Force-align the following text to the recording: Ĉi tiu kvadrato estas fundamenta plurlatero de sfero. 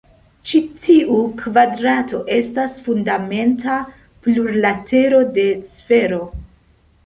Ĉi 0.51 0.59
tiu 0.85 1.17
kvadrato 1.41 2.23
estas 2.37 2.81
fundamenta 2.87 3.77
plurlatero 4.25 5.23
de 5.39 5.49
sfero. 5.71 6.23